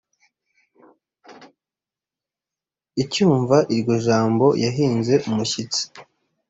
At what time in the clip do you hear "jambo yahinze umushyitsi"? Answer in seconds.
4.07-5.81